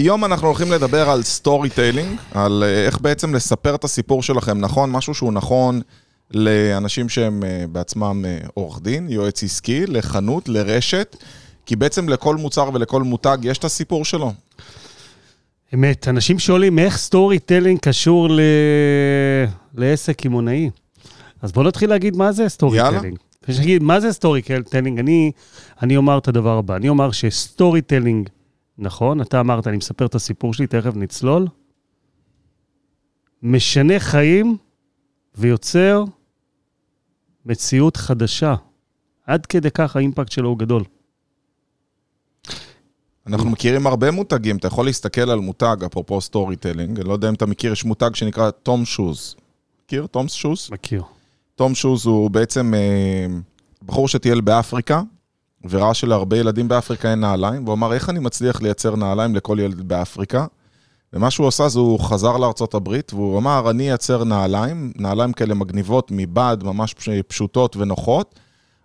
[0.00, 4.90] היום אנחנו הולכים לדבר על storytelling, על אה, איך בעצם לספר את הסיפור שלכם נכון,
[4.90, 5.80] משהו שהוא נכון
[6.30, 11.16] לאנשים שהם אה, בעצמם אה, עורך דין, יועץ עסקי, לחנות, לרשת,
[11.66, 14.32] כי בעצם לכל מוצר ולכל מותג יש את הסיפור שלו.
[15.74, 18.40] אמת, אנשים שואלים איך storytelling קשור ל...
[19.74, 20.70] לעסק קמעונאי.
[21.42, 22.78] אז בואו נתחיל להגיד מה זה story
[23.50, 25.32] שנגיד מה זה storytelling, אני,
[25.82, 28.28] אני אומר את הדבר הבא, אני אומר ש storytelling,
[28.80, 31.46] נכון, אתה אמרת, אני מספר את הסיפור שלי, תכף נצלול,
[33.42, 34.56] משנה חיים
[35.34, 36.04] ויוצר
[37.46, 38.54] מציאות חדשה.
[39.26, 40.84] עד כדי כך האימפקט שלו הוא גדול.
[43.26, 47.34] אנחנו מכירים הרבה מותגים, אתה יכול להסתכל על מותג, אפרופו storytelling, אני לא יודע אם
[47.34, 49.36] אתה מכיר, יש מותג שנקרא Toms Shoes.
[49.84, 50.06] מכיר?
[50.06, 50.68] Toms Shoes?
[50.72, 51.02] מכיר.
[51.54, 53.26] תום שוז הוא בעצם אה,
[53.86, 55.02] בחור שטייל באפריקה,
[55.70, 59.88] וראה שלהרבה ילדים באפריקה אין נעליים, והוא אמר, איך אני מצליח לייצר נעליים לכל ילד
[59.88, 60.46] באפריקה?
[61.12, 65.54] ומה שהוא עשה זה הוא חזר לארצות הברית, והוא אמר, אני אייצר נעליים, נעליים כאלה
[65.54, 68.34] מגניבות מבד, ממש פש- פשוטות ונוחות,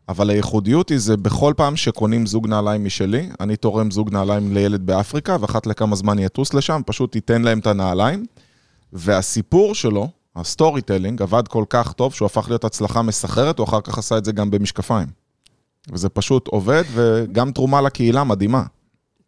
[0.09, 4.85] אבל הייחודיות היא זה בכל פעם שקונים זוג נעליים משלי, אני תורם זוג נעליים לילד
[4.85, 8.25] באפריקה, ואחת לכמה זמן יטוס לשם, פשוט ייתן להם את הנעליים.
[8.93, 13.81] והסיפור שלו, ה storytelling, עבד כל כך טוב שהוא הפך להיות הצלחה מסחררת, הוא אחר
[13.81, 15.07] כך עשה את זה גם במשקפיים.
[15.93, 18.63] וזה פשוט עובד, וגם תרומה לקהילה מדהימה.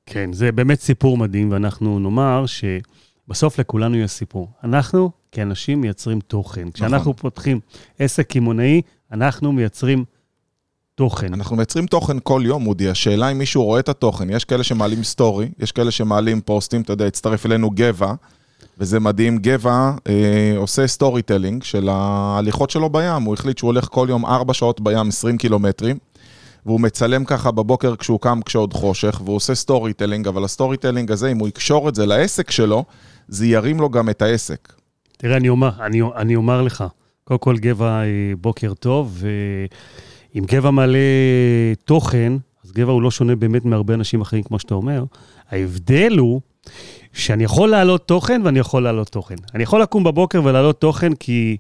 [0.06, 4.50] כן, זה באמת סיפור מדהים, ואנחנו נאמר שבסוף לכולנו יש סיפור.
[4.64, 6.72] אנחנו, כאנשים, מייצרים תוכן.
[6.72, 7.60] כשאנחנו פותחים
[8.00, 10.06] עסק קמעונאי, אנחנו מייצרים
[10.96, 11.34] תוכן.
[11.34, 12.90] אנחנו מייצרים תוכן כל יום, אודי.
[12.90, 14.30] השאלה אם מישהו רואה את התוכן.
[14.30, 18.14] יש כאלה שמעלים סטורי, יש כאלה שמעלים פוסטים, אתה יודע, הצטרף אלינו גבע,
[18.78, 19.38] וזה מדהים.
[19.38, 23.24] גבע אה, עושה storytelling של ההליכות שלו בים.
[23.24, 25.98] הוא החליט שהוא הולך כל יום 4 שעות בים, 20 קילומטרים,
[26.68, 31.32] והוא מצלם ככה בבוקר כשהוא קם כשעוד חושך, והוא עושה storytelling, אבל ה storytelling הזה,
[31.32, 32.84] אם הוא יקשור את זה לעסק שלו,
[33.28, 34.74] זה ירים לו גם את העסק.
[35.18, 36.84] תראה, אני אומר, אני, אני אומר לך,
[37.24, 38.06] קודם כל, גבע, אה,
[38.42, 39.24] בוקר טוב,
[40.34, 40.98] ואם גבע מעלה
[41.86, 42.34] תוכן,
[42.66, 45.04] אז גבע הוא לא שונה באמת מהרבה אנשים אחרים, כמו שאתה אומר.
[45.52, 46.42] ההבדל הוא
[47.14, 49.36] שאני יכול להעלות תוכן ואני יכול להעלות תוכן.
[49.56, 51.58] אני יכול לקום בבוקר ולהעלות תוכן כי,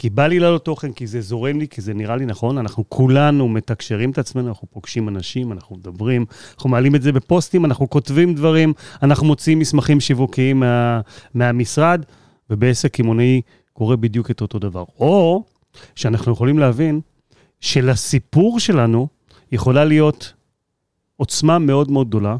[0.00, 2.58] כי בא לי להעלות תוכן, כי זה זורם לי, כי זה נראה לי נכון.
[2.58, 6.24] אנחנו כולנו מתקשרים את עצמנו, אנחנו פוגשים אנשים, אנחנו מדברים,
[6.54, 8.72] אנחנו מעלים את זה בפוסטים, אנחנו כותבים דברים,
[9.02, 11.00] אנחנו מוציאים מסמכים שיווקיים מה,
[11.34, 12.04] מהמשרד,
[12.50, 13.40] ובעסק קמעונאי
[13.72, 14.84] קורה בדיוק את אותו דבר.
[14.98, 15.44] או
[15.94, 17.00] שאנחנו יכולים להבין
[17.60, 19.08] שלסיפור שלנו
[19.52, 20.32] יכולה להיות
[21.16, 22.36] עוצמה מאוד מאוד גדולה,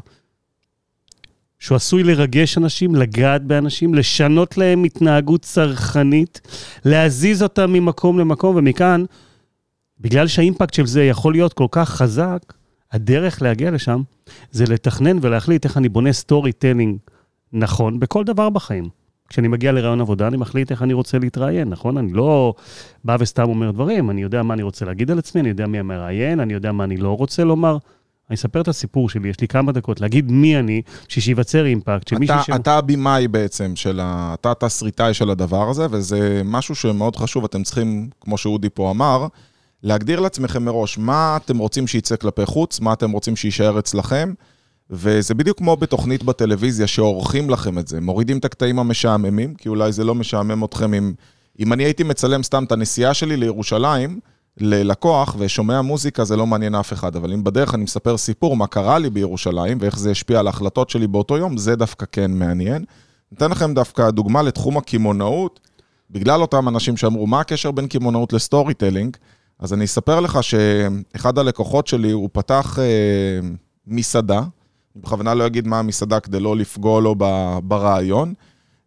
[1.61, 6.41] שהוא עשוי לרגש אנשים, לגעת באנשים, לשנות להם התנהגות צרכנית,
[6.85, 9.03] להזיז אותם ממקום למקום, ומכאן,
[9.99, 12.53] בגלל שהאימפקט של זה יכול להיות כל כך חזק,
[12.91, 14.01] הדרך להגיע לשם
[14.51, 16.97] זה לתכנן ולהחליט איך אני בונה storytelling
[17.53, 18.89] נכון בכל דבר בחיים.
[19.29, 21.97] כשאני מגיע לראיון עבודה, אני מחליט איך אני רוצה להתראיין, נכון?
[21.97, 22.53] אני לא
[23.03, 25.79] בא וסתם אומר דברים, אני יודע מה אני רוצה להגיד על עצמי, אני יודע מי
[25.79, 27.77] המראיין, אני יודע מה אני לא רוצה לומר.
[28.31, 32.07] אני אספר את הסיפור שלי, יש לי כמה דקות, להגיד מי אני, בשביל שייווצר אימפקט,
[32.07, 32.49] שמישהו אתה, ש...
[32.49, 34.33] אתה הבמאי בעצם של ה...
[34.33, 39.27] אתה התסריטאי של הדבר הזה, וזה משהו שמאוד חשוב, אתם צריכים, כמו שאודי פה אמר,
[39.83, 44.33] להגדיר לעצמכם מראש מה אתם רוצים שייצא כלפי חוץ, מה אתם רוצים שיישאר אצלכם,
[44.89, 49.91] וזה בדיוק כמו בתוכנית בטלוויזיה שעורכים לכם את זה, מורידים את הקטעים המשעממים, כי אולי
[49.91, 51.13] זה לא משעמם אתכם אם...
[51.59, 54.19] אם אני הייתי מצלם סתם את הנסיעה שלי לירושלים,
[54.57, 58.67] ללקוח, ושומע מוזיקה זה לא מעניין אף אחד, אבל אם בדרך אני מספר סיפור מה
[58.67, 62.85] קרה לי בירושלים, ואיך זה השפיע על ההחלטות שלי באותו יום, זה דווקא כן מעניין.
[63.31, 65.59] ניתן לכם דווקא דוגמה לתחום הקמעונאות,
[66.11, 69.17] בגלל אותם אנשים שאמרו, מה הקשר בין קמעונאות ל storytelling?
[69.59, 73.47] אז אני אספר לך שאחד הלקוחות שלי, הוא פתח אה,
[73.87, 74.39] מסעדה,
[74.95, 77.15] אני בכוונה לא אגיד מה המסעדה כדי לא לפגוע לו
[77.63, 78.33] ברעיון,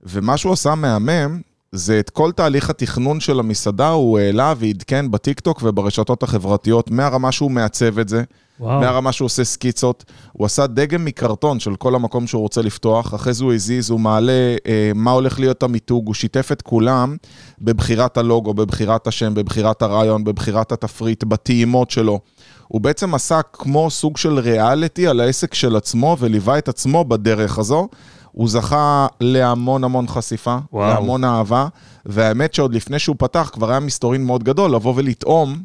[0.02, 1.40] ומה שהוא עשה מהמם,
[1.74, 7.50] זה את כל תהליך התכנון של המסעדה, הוא העלה ועדכן בטיקטוק וברשתות החברתיות, מהרמה שהוא
[7.50, 8.22] מעצב את זה,
[8.60, 8.80] וואו.
[8.80, 13.32] מהרמה שהוא עושה סקיצות, הוא עשה דגם מקרטון של כל המקום שהוא רוצה לפתוח, אחרי
[13.32, 17.16] זה הוא הזיז, הוא מעלה אה, מה הולך להיות המיתוג, הוא שיתף את כולם
[17.60, 22.20] בבחירת הלוגו, בבחירת השם, בבחירת הרעיון, בבחירת התפריט, בטעימות שלו.
[22.68, 27.58] הוא בעצם עשה כמו סוג של ריאליטי על העסק של עצמו וליווה את עצמו בדרך
[27.58, 27.88] הזו.
[28.34, 30.94] הוא זכה להמון המון חשיפה, וואו.
[30.94, 31.66] להמון אהבה,
[32.06, 35.58] והאמת שעוד לפני שהוא פתח כבר היה מסתורין מאוד גדול לבוא ולטעום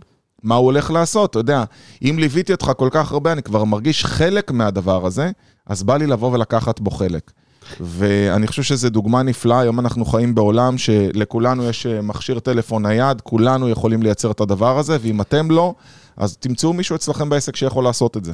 [0.43, 1.63] מה הוא הולך לעשות, אתה יודע,
[2.01, 5.31] אם ליוויתי אותך כל כך הרבה, אני כבר מרגיש חלק מהדבר הזה,
[5.65, 7.31] אז בא לי לבוא ולקחת בו חלק.
[7.79, 13.21] ואני חושב שזו דוגמה נפלאה, היום אנחנו חיים בעולם שלכולנו יש אה, מכשיר טלפון נייד,
[13.21, 15.73] כולנו יכולים לייצר את הדבר הזה, ואם אתם לא,
[16.17, 18.33] אז תמצאו מישהו אצלכם בעסק שיכול לעשות את זה.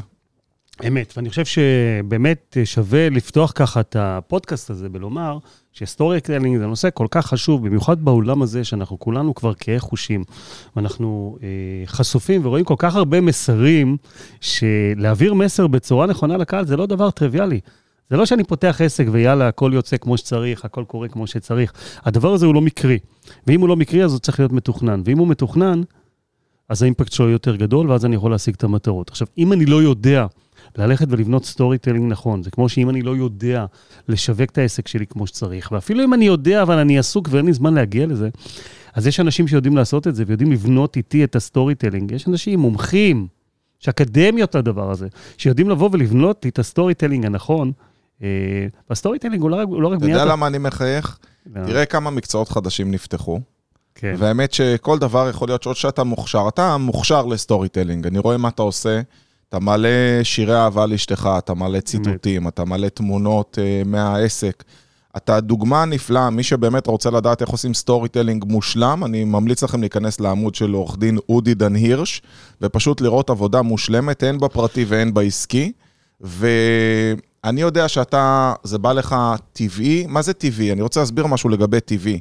[0.87, 5.37] אמת, ואני חושב שבאמת שווה לפתוח ככה את הפודקאסט הזה ולומר
[5.73, 10.23] ש storytelling זה נושא כל כך חשוב, במיוחד בעולם הזה שאנחנו כולנו כבר קהי חושים.
[10.75, 11.47] ואנחנו אה,
[11.85, 13.97] חשופים ורואים כל כך הרבה מסרים,
[14.41, 17.59] שלהעביר מסר בצורה נכונה לקהל זה לא דבר טריוויאלי.
[18.09, 21.73] זה לא שאני פותח עסק ויאללה, הכל יוצא כמו שצריך, הכל קורה כמו שצריך.
[22.03, 22.99] הדבר הזה הוא לא מקרי.
[23.47, 25.01] ואם הוא לא מקרי, אז הוא צריך להיות מתוכנן.
[25.05, 25.81] ואם הוא מתוכנן,
[26.69, 29.09] אז האימפקט שלו יותר גדול, ואז אני יכול להשיג את המטרות.
[29.09, 30.25] עכשיו, אם אני לא יודע
[30.77, 33.65] ללכת ולבנות storytelling נכון, זה כמו שאם אני לא יודע
[34.07, 37.53] לשווק את העסק שלי כמו שצריך, ואפילו אם אני יודע, אבל אני עסוק ואין לי
[37.53, 38.29] זמן להגיע לזה,
[38.93, 42.11] אז יש אנשים שיודעים לעשות את זה ויודעים לבנות איתי את ה storytelling.
[42.11, 43.27] יש אנשים מומחים,
[43.81, 45.07] יש אקדמיות לדבר הזה,
[45.37, 47.71] שיודעים לבוא ולבנות לי את ה storytelling הנכון.
[48.23, 48.27] אה,
[48.89, 50.03] וה storytelling הוא לא רק, לא בניית...
[50.03, 51.17] אתה יודע למה אני מחייך?
[51.55, 51.65] לא.
[51.65, 53.39] תראה כמה מקצועות חדשים נפתחו.
[53.95, 54.15] כן.
[54.17, 58.47] והאמת שכל דבר יכול להיות שעוד שאתה מוכשר, אתה מוכשר ל storytelling, אני רואה מה
[58.47, 59.01] אתה עושה,
[59.49, 64.63] אתה מעלה שירי אהבה לאשתך, אתה מעלה ציטוטים, אתה מעלה תמונות אה, מהעסק.
[65.17, 70.19] אתה דוגמה נפלאה, מי שבאמת רוצה לדעת איך עושים storytelling מושלם, אני ממליץ לכם להיכנס
[70.19, 72.21] לעמוד של עורך דין אודי דן הירש,
[72.61, 75.71] ופשוט לראות עבודה מושלמת, הן בפרטי והן בעסקי.
[76.21, 79.15] ואני יודע שאתה, זה בא לך
[79.53, 80.71] טבעי, מה זה טבעי?
[80.71, 82.19] אני רוצה להסביר משהו לגבי טבעי.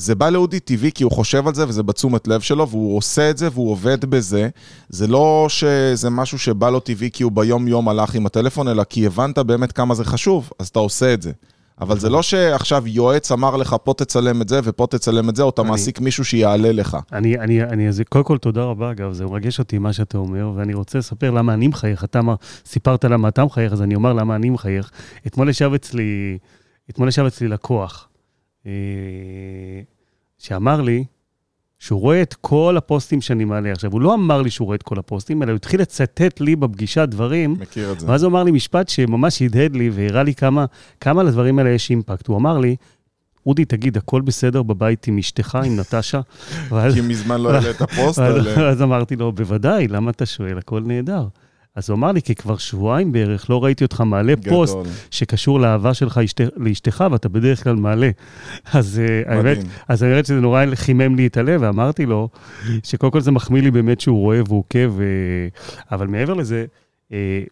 [0.00, 3.30] זה בא לאודי טבעי כי הוא חושב על זה וזה בתשומת לב שלו והוא עושה
[3.30, 4.48] את זה והוא עובד בזה.
[4.88, 9.06] זה לא שזה משהו שבא לו טבעי כי הוא ביום-יום הלך עם הטלפון, אלא כי
[9.06, 11.32] הבנת באמת כמה זה חשוב, אז אתה עושה את זה.
[11.80, 15.42] אבל זה לא שעכשיו יועץ אמר לך, פה תצלם את זה ופה תצלם את זה,
[15.42, 16.96] או אתה אני, מעסיק מישהו שיעלה לך.
[17.12, 20.52] אני, אני, אני, אז קודם כל, תודה רבה, אגב, זה מרגש אותי מה שאתה אומר,
[20.56, 22.04] ואני רוצה לספר למה אני מחייך.
[22.04, 22.34] אתה אמר,
[22.66, 24.90] סיפרת למה אתה מחייך, אז אני אומר למה אני מחייך.
[25.26, 26.38] אתמול ישב אצלי,
[26.90, 28.08] אתמול ישב אצלי לקוח.
[28.68, 29.82] אה,
[30.38, 31.04] שאמר לי
[31.78, 33.72] שהוא רואה את כל הפוסטים שאני מעלה.
[33.72, 36.56] עכשיו, הוא לא אמר לי שהוא רואה את כל הפוסטים, אלא הוא התחיל לצטט לי
[36.56, 37.56] בפגישה דברים.
[37.60, 38.06] מכיר את זה.
[38.08, 40.64] ואז הוא אמר לי משפט שממש הדהד לי והראה לי כמה,
[41.00, 42.26] כמה לדברים האלה יש אימפקט.
[42.26, 42.76] הוא אמר לי,
[43.46, 46.20] אודי, תגיד, הכל בסדר בבית עם אשתך, עם נטשה?
[46.94, 48.18] כי מזמן לא העלית פוסט.
[48.70, 50.58] אז אמרתי לו, בוודאי, למה אתה שואל?
[50.58, 51.26] הכל נהדר.
[51.78, 54.52] אז הוא אמר לי, כי כבר שבועיים בערך לא ראיתי אותך מעלה גדול.
[54.52, 54.76] פוסט
[55.10, 58.10] שקשור לאהבה שלך אשת, לאשתך, ואתה בדרך כלל מעלה.
[58.72, 59.58] אז אה, האמת,
[59.88, 62.28] אז האמת שזה נורא חימם לי את הלב, ואמרתי לו,
[62.82, 64.94] שקודם כל זה מחמיא לי באמת שהוא רואה והוא עוקב,
[65.92, 66.66] אבל מעבר לזה,
[67.12, 67.42] אה,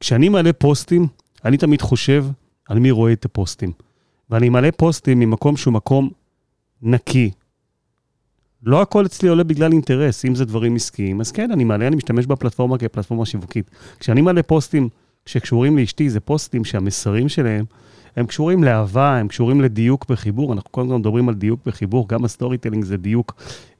[0.00, 1.06] כשאני מעלה פוסטים,
[1.44, 2.26] אני תמיד חושב
[2.68, 3.72] על מי רואה את הפוסטים.
[4.30, 6.10] ואני מעלה פוסטים ממקום שהוא מקום
[6.82, 7.30] נקי,
[8.66, 11.96] לא הכל אצלי עולה בגלל אינטרס, אם זה דברים עסקיים, אז כן, אני מעלה, אני
[11.96, 13.70] משתמש בפלטפורמה כפלטפורמה שיווקית.
[14.00, 14.88] כשאני מעלה פוסטים
[15.26, 17.64] שקשורים לאשתי, זה פוסטים שהמסרים שלהם,
[18.16, 22.58] הם קשורים לאהבה, הם קשורים לדיוק בחיבור, אנחנו כל מדברים על דיוק בחיבור, גם ה
[22.58, 23.34] storytelling זה דיוק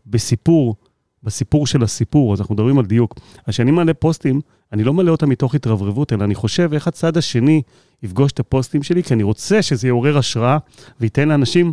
[0.06, 0.74] בסיפור,
[1.22, 3.14] בסיפור של הסיפור, אז אנחנו מדברים על דיוק.
[3.46, 4.40] אז כשאני מעלה פוסטים,
[4.72, 7.62] אני לא מעלה אותם מתוך התרברבות, אלא אני חושב איך הצד השני
[8.02, 10.58] יפגוש את הפוסטים שלי, כי אני רוצה שזה יעורר השראה
[11.00, 11.72] וייתן לאנשים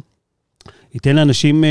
[0.93, 1.68] ייתן לאנשים אה,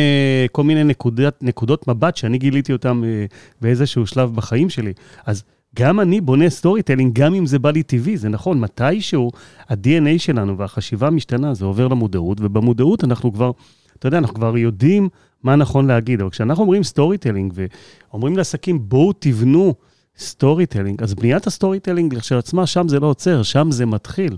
[0.52, 4.92] כל מיני נקודות, נקודות מבט שאני גיליתי אותם אה, באיזשהו שלב בחיים שלי.
[5.26, 5.42] אז
[5.76, 9.30] גם אני בונה storytelling, גם אם זה בא לי טבעי, זה נכון, מתישהו
[9.68, 13.50] ה-DNA שלנו והחשיבה משתנה, זה עובר למודעות, ובמודעות אנחנו כבר,
[13.98, 15.08] אתה יודע, אנחנו כבר יודעים
[15.42, 19.74] מה נכון להגיד, אבל כשאנחנו אומרים storytelling ואומרים לעסקים, בואו תבנו
[20.18, 24.36] storytelling, אז בניית ה storytelling כשלעצמה, שם זה לא עוצר, שם זה מתחיל.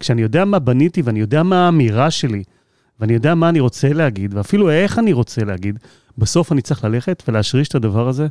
[0.00, 2.42] כשאני יודע מה בניתי ואני יודע מה האמירה שלי,
[3.00, 5.78] ואני יודע מה אני רוצה להגיד, ואפילו איך אני רוצה להגיד,
[6.18, 8.26] בסוף אני צריך ללכת ולהשריש את הדבר הזה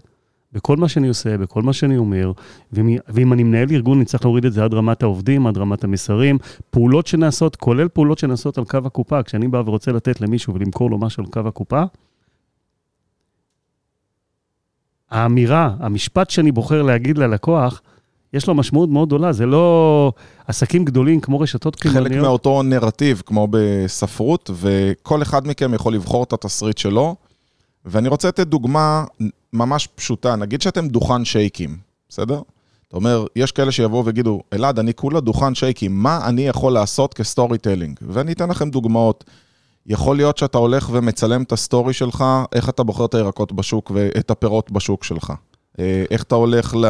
[0.53, 2.32] בכל מה שאני עושה, בכל מה שאני אומר,
[2.72, 5.84] ואם, ואם אני מנהל ארגון, אני צריך להוריד את זה עד רמת העובדים, עד רמת
[5.84, 6.38] המסרים,
[6.70, 9.24] פעולות שנעשות, כולל פעולות שנעשות על קו הקופה.
[9.24, 11.84] כשאני בא ורוצה לתת למישהו ולמכור לו משהו על קו הקופה,
[15.12, 17.82] האמירה, המשפט שאני בוחר להגיד ללקוח,
[18.34, 20.12] יש לו משמעות מאוד גדולה, זה לא
[20.48, 22.12] עסקים גדולים כמו רשתות קמעוניות.
[22.12, 27.16] חלק מאותו נרטיב, כמו בספרות, וכל אחד מכם יכול לבחור את התסריט שלו.
[27.86, 29.04] ואני רוצה לתת דוגמה
[29.54, 31.78] ממש פשוטה, נגיד שאתם דוכן שייקים,
[32.10, 32.42] בסדר?
[32.88, 37.13] אתה אומר, יש כאלה שיבואו ויגידו, אלעד, אני כולה דוכן שייקים, מה אני יכול לעשות
[37.13, 38.00] כ storytelling?
[38.02, 39.24] ואני אתן לכם דוגמאות.
[39.88, 42.24] יכול להיות שאתה הולך ומצלם את ה story שלך,
[42.54, 45.34] איך אתה בוחר את הירקות בשוק ואת הפירות בשוק שלך.
[45.80, 46.86] אה, איך אתה הולך ל...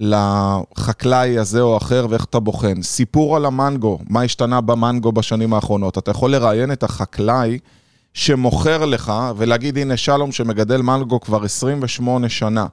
[0.00, 2.82] לחקלאי הזה או אחר ואיך אתה בוחן.
[2.82, 5.98] סיפור על המנגו, מה השתנה במנגו בשנים האחרונות.
[5.98, 7.58] אתה יכול לראיין את החקלאי
[8.14, 12.66] שמוכר לך ולהגיד, הנה שלום שמגדל מנגו כבר 28 שנה.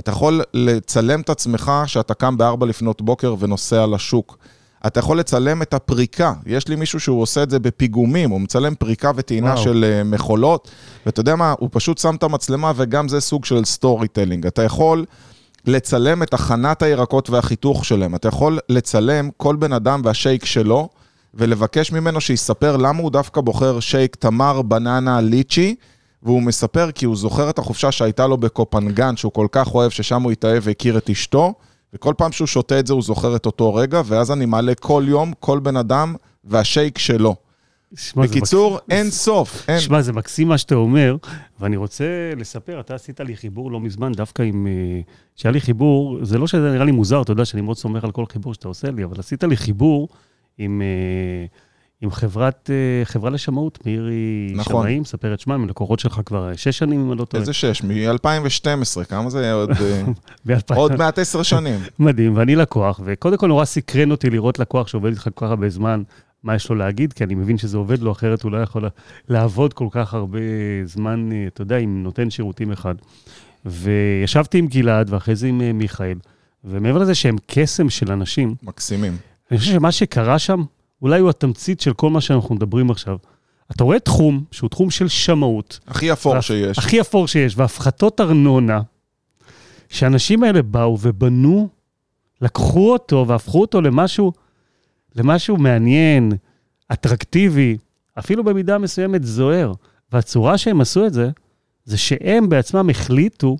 [0.00, 4.38] אתה יכול לצלם את עצמך שאתה קם ב-4 לפנות בוקר ונוסע לשוק.
[4.86, 6.32] אתה יכול לצלם את הפריקה.
[6.46, 9.62] יש לי מישהו שהוא עושה את זה בפיגומים, הוא מצלם פריקה וטעינה וואו.
[9.64, 10.70] של uh, מכולות,
[11.06, 14.46] ואתה יודע מה, הוא פשוט שם את המצלמה וגם זה סוג של storytelling.
[14.46, 15.04] אתה יכול...
[15.66, 18.14] לצלם את הכנת הירקות והחיתוך שלהם.
[18.14, 20.88] אתה יכול לצלם כל בן אדם והשייק שלו,
[21.34, 25.74] ולבקש ממנו שיספר למה הוא דווקא בוחר שייק תמר בננה ליצ'י,
[26.22, 30.22] והוא מספר כי הוא זוכר את החופשה שהייתה לו בקופנגן, שהוא כל כך אוהב, ששם
[30.22, 31.54] הוא התאהב והכיר את אשתו,
[31.94, 35.04] וכל פעם שהוא שותה את זה הוא זוכר את אותו רגע, ואז אני מעלה כל
[35.06, 36.14] יום, כל בן אדם
[36.44, 37.36] והשייק שלו.
[37.96, 39.80] שמע, זה בקיצור, מקס- אין סוף, אין.
[39.80, 41.16] שמע, זה מקסים מה שאתה אומר,
[41.60, 42.04] ואני רוצה
[42.36, 44.66] לספר, אתה עשית לי חיבור לא מזמן, דווקא עם...
[44.66, 45.00] אה,
[45.36, 48.10] שהיה לי חיבור, זה לא שזה נראה לי מוזר, אתה יודע שאני מאוד סומך על
[48.10, 50.08] כל חיבור שאתה עושה לי, אבל עשית לי חיבור
[50.58, 51.46] עם, אה,
[52.02, 54.82] עם חברת, אה, חברה לשמאות, מירי נכון.
[54.82, 57.40] שמאים, ספר את שמה, הם לקוחות שלך כבר שש שנים, אם אני לא טועה.
[57.40, 57.82] איזה שש?
[57.82, 59.70] מ-2012, כמה זה עוד...
[59.70, 60.02] אה,
[60.46, 60.74] ב-2000.
[60.74, 61.80] עוד מעט עשר שנים.
[61.98, 65.68] מדהים, ואני לקוח, וקודם כל נורא סקרן אותי לראות לקוח שעובד איתך כל כך הרבה
[65.68, 66.02] זמן,
[66.42, 68.88] מה יש לו להגיד, כי אני מבין שזה עובד לו, אחרת הוא לא יכול
[69.28, 70.38] לעבוד כל כך הרבה
[70.84, 72.94] זמן, אה, אתה יודע, עם נותן שירותים אחד.
[73.64, 76.18] וישבתי עם גלעד, ואחרי זה עם אה, מיכאל,
[76.64, 79.16] ומעבר לזה שהם קסם של אנשים, מקסימים.
[79.50, 80.62] אני חושב שמה שקרה שם,
[81.02, 83.16] אולי הוא התמצית של כל מה שאנחנו מדברים עכשיו.
[83.70, 86.78] אתה רואה תחום שהוא תחום של שמאות, הכי אפור והפ- שיש.
[86.78, 88.80] הכי אפור שיש, והפחתות ארנונה,
[89.88, 91.68] שהאנשים האלה באו ובנו,
[92.42, 94.32] לקחו אותו והפכו אותו למשהו,
[95.16, 96.32] למשהו מעניין,
[96.92, 97.76] אטרקטיבי,
[98.18, 99.72] אפילו במידה מסוימת זוהר.
[100.12, 101.30] והצורה שהם עשו את זה,
[101.84, 103.56] זה שהם בעצמם החליטו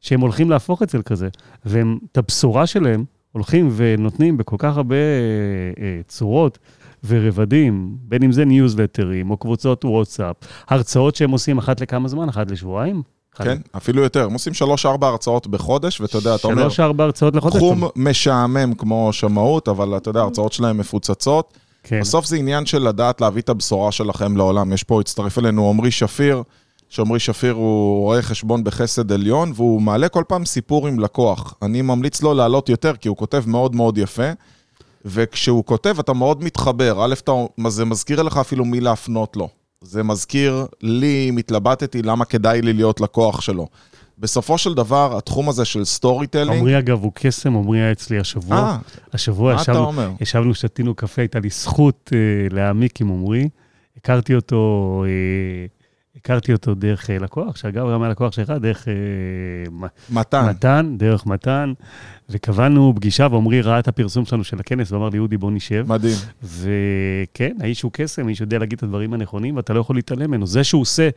[0.00, 1.28] שהם הולכים להפוך את זה לכזה.
[1.64, 6.58] והם, את הבשורה שלהם, הולכים ונותנים בכל כך הרבה אה, אה, צורות
[7.06, 10.36] ורבדים, בין אם זה ניוזלטרים או קבוצות וואטסאפ,
[10.68, 13.02] הרצאות שהם עושים אחת לכמה זמן, אחת לשבועיים.
[13.34, 14.24] כן, אפילו יותר.
[14.24, 17.56] הם עושים שלוש-ארבע הרצאות בחודש, ואתה יודע, אתה אומר, שלוש-ארבע הרצאות לחודש.
[17.56, 21.58] תחום משעמם כמו שמאות, אבל אתה יודע, ההרצאות שלהם מפוצצות.
[21.82, 22.00] כן.
[22.00, 24.72] בסוף זה עניין של לדעת להביא את הבשורה שלכם לעולם.
[24.72, 26.42] יש פה, הצטרף אלינו עמרי שפיר,
[26.88, 31.54] שעמרי שפיר הוא רואה חשבון בחסד עליון, והוא מעלה כל פעם סיפור עם לקוח.
[31.62, 34.30] אני ממליץ לו לעלות יותר, כי הוא כותב מאוד מאוד יפה,
[35.04, 37.04] וכשהוא כותב אתה מאוד מתחבר.
[37.04, 37.32] א', אתה,
[37.68, 39.48] זה מזכיר לך אפילו מי להפנות לו.
[39.82, 43.68] זה מזכיר לי, אם התלבטתי, למה כדאי לי להיות לקוח שלו.
[44.18, 46.58] בסופו של דבר, התחום הזה של storytelling...
[46.58, 48.56] עמרי אגב הוא קסם, עמרי היה אצלי השבוע.
[48.56, 48.76] אה,
[49.12, 50.16] השבוע מה אתה ישבנו?
[50.20, 52.18] ישבנו, שתינו קפה, הייתה לי זכות אה,
[52.56, 53.48] להעמיק עם עמרי.
[53.96, 55.66] הכרתי אותו, אה,
[56.22, 58.94] הכרתי אותו דרך אה, לקוח, שאגב, גם היה לקוח שלך, דרך אה,
[60.10, 60.46] מתן.
[60.48, 61.72] מתן, דרך מתן,
[62.30, 65.84] וקבענו פגישה, ועמרי ראה את הפרסום שלנו של הכנס, ואמר לי, אודי, בוא נשב.
[65.88, 66.16] מדהים.
[66.42, 70.46] וכן, האיש הוא קסם, האיש יודע להגיד את הדברים הנכונים, ואתה לא יכול להתעלם ממנו.
[70.46, 71.08] זה שהוא עושה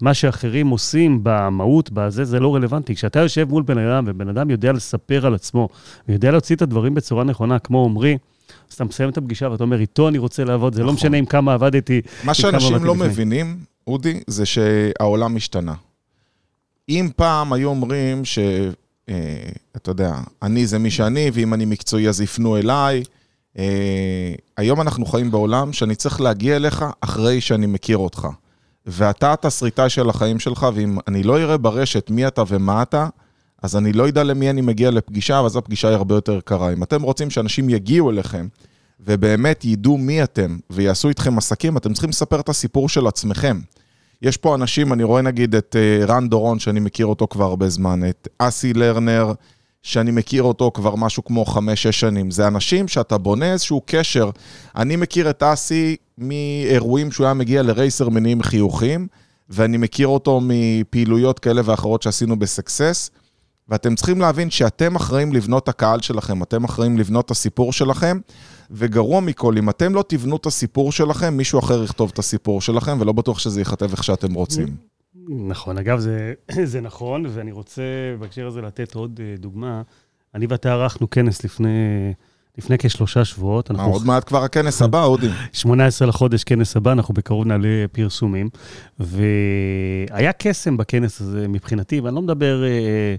[0.00, 2.94] מה שאחרים עושים במהות, בזה, זה לא רלוונטי.
[2.94, 5.68] כשאתה יושב מול בן אדם, ובן אדם יודע לספר על עצמו,
[6.08, 8.18] ויודע להוציא את הדברים בצורה נכונה, כמו עמרי,
[8.68, 10.94] אז אתה מסיים את הפגישה ואתה אומר, איתו אני רוצה לעבוד, זה לא נכון.
[10.94, 12.00] משנה עם כמה עבדתי.
[12.24, 13.08] מה שאנשים לא לפני.
[13.08, 13.56] מבינים,
[13.90, 15.74] אודי, זה שהעולם השתנה.
[16.88, 18.38] אם פעם היו אומרים ש...
[19.08, 23.02] אה, אתה יודע, אני זה מי שאני, ואם אני מקצועי אז יפנו אליי.
[23.58, 28.28] אה, היום אנחנו חיים בעולם שאני צריך להגיע אליך אחרי שאני מכיר אותך.
[28.86, 33.08] ואתה התסריטאי של החיים שלך, ואם אני לא אראה ברשת מי אתה ומה אתה,
[33.62, 36.72] אז אני לא אדע למי אני מגיע לפגישה, ואז הפגישה היא הרבה יותר קרה.
[36.72, 38.46] אם אתם רוצים שאנשים יגיעו אליכם,
[39.06, 43.60] ובאמת ידעו מי אתם, ויעשו איתכם עסקים, אתם צריכים לספר את הסיפור של עצמכם.
[44.22, 47.68] יש פה אנשים, אני רואה נגיד את אה, רן דורון, שאני מכיר אותו כבר הרבה
[47.68, 49.32] זמן, את אסי לרנר,
[49.82, 52.30] שאני מכיר אותו כבר משהו כמו חמש-שש שנים.
[52.30, 54.30] זה אנשים שאתה בונה איזשהו קשר.
[54.76, 59.06] אני מכיר את אסי מאירועים שהוא היה מגיע לרייסר מניעים חיוכים,
[59.48, 63.10] ואני מכיר אותו מפעילויות כאלה ואחרות שעשינו בסקסס,
[63.68, 68.18] ואתם צריכים להבין שאתם אחראים לבנות את הקהל שלכם, אתם אחראים לבנות את הסיפור שלכם,
[68.70, 73.00] וגרוע מכל, אם אתם לא תבנו את הסיפור שלכם, מישהו אחר יכתוב את הסיפור שלכם,
[73.00, 74.76] ולא בטוח שזה ייכתב איך שאתם רוצים.
[75.28, 76.32] נכון, אגב, זה,
[76.64, 77.82] זה נכון, ואני רוצה
[78.20, 79.82] בהקשר הזה לתת עוד אה, דוגמה.
[80.34, 81.68] אני ואתה ערכנו כנס לפני,
[82.58, 83.70] לפני כשלושה שבועות.
[83.70, 85.28] אה, אנחנו עוד מעט כבר הכנס הבא, אודי.
[85.52, 88.48] 18 לחודש, כנס הבא, אנחנו בקרוב נעלה פרסומים.
[88.98, 93.14] והיה קסם בכנס הזה מבחינתי, ואני לא מדבר, אה,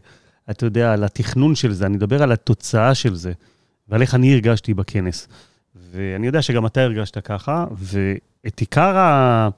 [0.52, 3.32] אתה יודע, על התכנון של זה, אני מדבר על התוצאה של זה,
[3.90, 5.28] ועל איך אני הרגשתי בכנס.
[5.92, 9.50] ואני יודע שגם אתה הרגשת ככה, ואת עיקר, ה...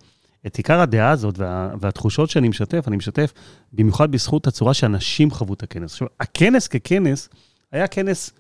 [0.48, 1.70] את עיקר הדעה הזאת וה...
[1.80, 3.34] והתחושות שאני משתף, אני משתף
[3.74, 5.92] במיוחד בזכות הצורה שאנשים חוו את הכנס.
[5.92, 7.30] עכשיו, הכנס ככנס
[7.72, 8.32] היה כנס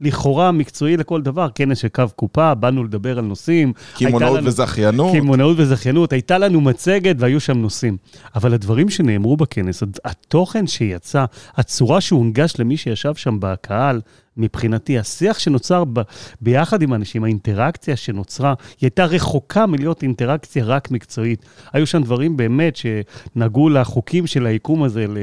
[0.00, 3.72] לכאורה מקצועי לכל דבר, כנס של קו קופה, באנו לדבר על נושאים.
[3.98, 5.12] קמעונאות לנו- וזכיינות.
[5.16, 7.96] קמעונאות וזכיינות, הייתה לנו מצגת והיו שם נושאים.
[8.34, 11.24] אבל הדברים שנאמרו בכנס, התוכן שיצא,
[11.54, 14.00] הצורה שהונגש למי שישב שם בקהל
[14.36, 16.00] מבחינתי, השיח שנוצר ב,
[16.40, 21.44] ביחד עם אנשים, האינטראקציה שנוצרה, היא הייתה רחוקה מלהיות אינטראקציה רק מקצועית.
[21.72, 25.18] היו שם דברים באמת שנגעו לחוקים של היקום הזה, ל,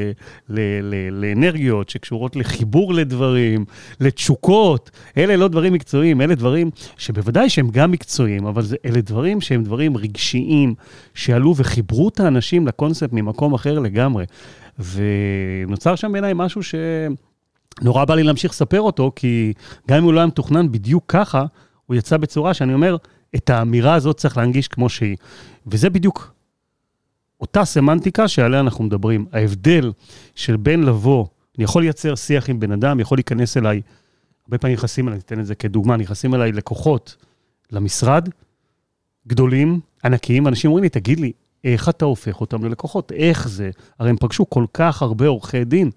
[0.49, 3.65] ל, ל, לאנרגיות שקשורות לחיבור לדברים,
[3.99, 4.91] לתשוקות.
[5.17, 9.63] אלה לא דברים מקצועיים, אלה דברים שבוודאי שהם גם מקצועיים, אבל זה, אלה דברים שהם
[9.63, 10.73] דברים רגשיים,
[11.13, 14.25] שעלו וחיברו את האנשים לקונספט ממקום אחר לגמרי.
[14.79, 16.75] ונוצר שם בעיניי משהו ש...
[17.81, 19.53] נורא בא לי להמשיך לספר אותו, כי
[19.87, 21.45] גם אם הוא לא היה מתוכנן בדיוק ככה,
[21.85, 22.97] הוא יצא בצורה שאני אומר,
[23.35, 25.17] את האמירה הזאת צריך להנגיש כמו שהיא.
[25.67, 26.33] וזה בדיוק
[27.41, 29.25] אותה סמנטיקה שעליה אנחנו מדברים.
[29.31, 29.91] ההבדל
[30.35, 31.25] של בין לבוא,
[31.57, 33.81] אני יכול לייצר שיח עם בן אדם, יכול להיכנס אליי,
[34.45, 37.15] הרבה פעמים נכנסים אליי, ניתן את זה כדוגמה, נכנסים אליי לקוחות
[37.71, 38.29] למשרד,
[39.27, 41.31] גדולים, ענקיים, אנשים אומרים לי, תגיד לי,
[41.63, 43.11] איך אתה הופך אותם ללקוחות?
[43.11, 43.69] איך זה?
[43.99, 45.91] הרי הם פגשו כל כך הרבה עורכי דין.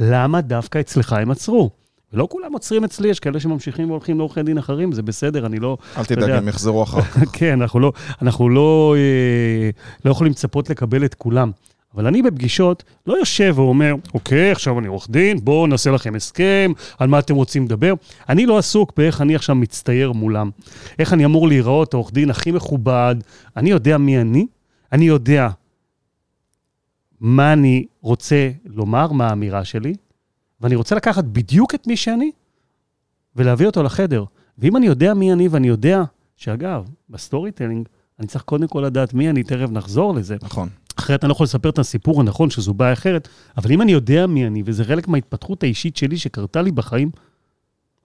[0.00, 1.70] למה דווקא אצלך הם עצרו?
[2.12, 5.76] ולא כולם עוצרים אצלי, יש כאלה שממשיכים והולכים לעורכי דין אחרים, זה בסדר, אני לא...
[5.96, 7.22] אל תדאג, הם יחזרו אחר כך.
[7.38, 9.70] כן, אנחנו לא, אנחנו לא, אה,
[10.04, 11.50] לא יכולים לצפות לקבל את כולם.
[11.94, 16.72] אבל אני בפגישות לא יושב ואומר, אוקיי, עכשיו אני עורך דין, בואו נעשה לכם הסכם,
[16.98, 17.94] על מה אתם רוצים לדבר.
[18.28, 20.50] אני לא עסוק באיך אני עכשיו מצטייר מולם.
[20.98, 23.14] איך אני אמור להיראות, העורך דין הכי מכובד,
[23.56, 24.46] אני יודע מי אני,
[24.92, 25.48] אני יודע
[27.20, 29.94] מה אני רוצה לומר, מה האמירה שלי,
[30.60, 32.30] ואני רוצה לקחת בדיוק את מי שאני
[33.36, 34.24] ולהביא אותו לחדר.
[34.58, 36.02] ואם אני יודע מי אני, ואני יודע
[36.36, 40.36] שאגב, ב storytelling, אני צריך קודם כל לדעת מי אני, תכף נחזור לזה.
[40.42, 40.68] נכון.
[40.96, 44.26] אחרת אני לא יכול לספר את הסיפור הנכון, שזו בעיה אחרת, אבל אם אני יודע
[44.26, 47.10] מי אני, וזה חלק מההתפתחות האישית שלי שקרתה לי בחיים,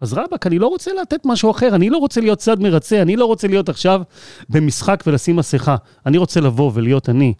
[0.01, 3.15] אז רבאק, אני לא רוצה לתת משהו אחר, אני לא רוצה להיות צד מרצה, אני
[3.15, 4.01] לא רוצה להיות עכשיו
[4.49, 5.75] במשחק ולשים מסכה.
[6.05, 7.33] אני רוצה לבוא ולהיות אני,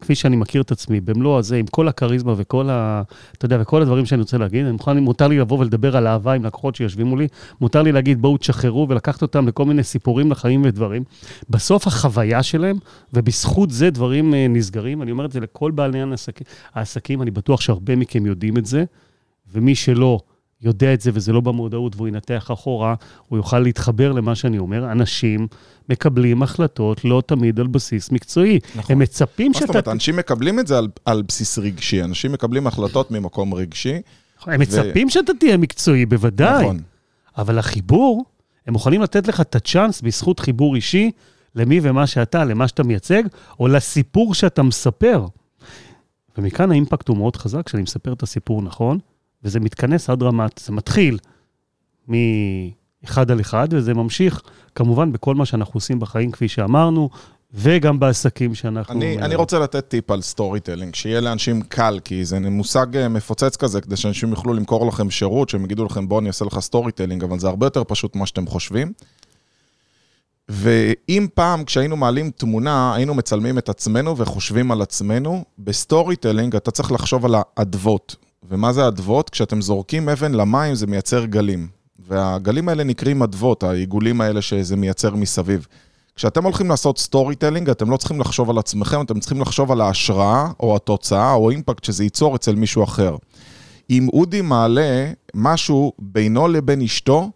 [0.00, 3.02] כפי שאני מכיר את עצמי, במלוא הזה, עם כל הכריזמה וכל ה...
[3.32, 6.32] אתה יודע, וכל הדברים שאני רוצה להגיד, אני מוכן, מותר לי לבוא ולדבר על אהבה
[6.32, 7.28] עם לקוחות שיושבים מולי,
[7.60, 11.04] מותר לי להגיד, בואו תשחררו ולקחת אותם לכל מיני סיפורים לחיים ודברים.
[11.50, 12.76] בסוף החוויה שלהם,
[13.12, 15.98] ובזכות זה דברים אה, נסגרים, אני אומר את זה לכל בעלי
[16.74, 18.84] העסקים, אני בטוח שהרבה מכם יודעים את זה,
[19.52, 20.18] ומי שלא,
[20.62, 22.94] יודע את זה וזה לא במודעות והוא ינתח אחורה,
[23.28, 24.92] הוא יוכל להתחבר למה שאני אומר.
[24.92, 25.46] אנשים
[25.88, 28.58] מקבלים החלטות לא תמיד על בסיס מקצועי.
[28.76, 28.92] נכון.
[28.92, 29.64] הם מצפים שאתה...
[29.64, 29.88] מה זאת אומרת?
[29.88, 32.02] אנשים מקבלים את זה על, על בסיס רגשי.
[32.02, 33.94] אנשים מקבלים החלטות ממקום רגשי.
[34.46, 34.62] הם ו...
[34.62, 36.62] מצפים שאתה תהיה מקצועי, בוודאי.
[36.64, 36.80] נכון.
[37.38, 38.24] אבל החיבור,
[38.66, 41.10] הם מוכנים לתת לך את הצ'אנס בזכות חיבור אישי
[41.54, 43.22] למי ומה שאתה, למה שאתה מייצג,
[43.60, 45.26] או לסיפור שאתה מספר.
[46.38, 48.98] ומכאן האימפקט הוא מאוד חזק, כשאני מספר את הסיפור נכון,
[49.44, 51.18] וזה מתכנס עד רמת, זה מתחיל
[52.08, 54.42] מאחד על אחד, וזה ממשיך
[54.74, 57.10] כמובן בכל מה שאנחנו עושים בחיים, כפי שאמרנו,
[57.54, 58.94] וגם בעסקים שאנחנו...
[58.94, 63.56] אני, אני רוצה לתת טיפ על storytelling, שיהיה לאנשים קל, כי זה מושג אה, מפוצץ
[63.56, 67.24] כזה, כדי שאנשים יוכלו למכור לכם שירות, שהם יגידו לכם, בואו אני אעשה לך storytelling,
[67.24, 68.92] אבל זה הרבה יותר פשוט ממה שאתם חושבים.
[70.48, 76.70] ואם פעם כשהיינו מעלים תמונה, היינו מצלמים את עצמנו וחושבים על עצמנו, ב storytelling אתה
[76.70, 78.16] צריך לחשוב על האדוות.
[78.50, 79.30] ומה זה אדוות?
[79.30, 81.68] כשאתם זורקים אבן למים זה מייצר גלים.
[82.08, 85.66] והגלים האלה נקראים אדוות, העיגולים האלה שזה מייצר מסביב.
[86.16, 90.48] כשאתם הולכים לעשות storytelling, אתם לא צריכים לחשוב על עצמכם, אתם צריכים לחשוב על ההשראה,
[90.60, 93.16] או התוצאה, או impact שזה ייצור אצל מישהו אחר.
[93.90, 97.30] אם אודי מעלה משהו בינו לבין אשתו,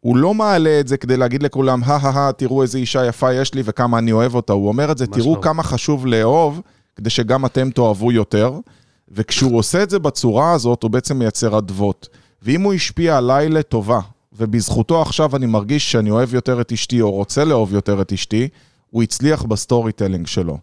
[0.00, 3.62] הוא לא מעלה את זה כדי להגיד לכולם, הא-הא-הא, תראו איזה אישה יפה יש לי
[3.64, 4.52] וכמה אני אוהב אותה.
[4.52, 5.44] הוא אומר את זה, תראו טוב.
[5.44, 6.60] כמה חשוב לאהוב,
[6.96, 8.58] כדי שגם אתם תאהבו יותר.
[9.08, 12.08] וכשהוא עושה את זה בצורה הזאת, הוא בעצם מייצר אדוות.
[12.42, 14.00] ואם הוא השפיע עליי לטובה,
[14.32, 18.48] ובזכותו עכשיו אני מרגיש שאני אוהב יותר את אשתי, או רוצה לאהוב יותר את אשתי,
[18.90, 20.58] הוא הצליח ב storytelling שלו.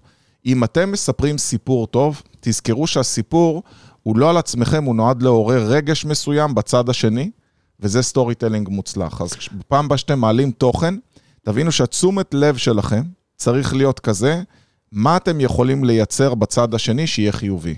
[0.46, 3.64] אם אתם מספרים סיפור טוב, תזכרו שהסיפור
[4.04, 7.32] הוא לא על עצמכם, הוא נועד לעורר רגש מסוים בצד השני,
[7.80, 9.22] וזה storytelling מוצלח.
[9.22, 10.96] אז בפעם הבאה שאתם מעלים תוכן,
[11.44, 13.04] תבינו שהתשומת לב שלכם
[13.36, 14.42] צריך להיות כזה,
[14.92, 17.76] מה אתם יכולים לייצר בצד השני שיהיה חיובי.